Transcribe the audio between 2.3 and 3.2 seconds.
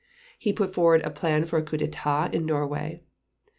in Norway.